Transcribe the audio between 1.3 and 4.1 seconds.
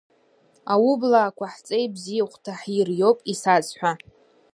ҳҵеи бзиахә Ҭаҳир иоуп исазҳәа.